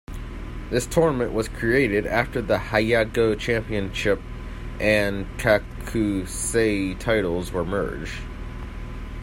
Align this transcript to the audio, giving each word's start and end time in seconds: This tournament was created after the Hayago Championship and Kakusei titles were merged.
This 0.71 0.87
tournament 0.87 1.31
was 1.31 1.47
created 1.47 2.07
after 2.07 2.41
the 2.41 2.57
Hayago 2.57 3.37
Championship 3.37 4.19
and 4.79 5.27
Kakusei 5.37 6.97
titles 6.97 7.51
were 7.51 7.63
merged. 7.63 8.13